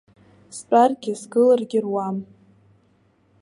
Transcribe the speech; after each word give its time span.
Стәаргьы 0.57 1.13
сгыларгьы 1.21 1.79
руам! 1.85 2.17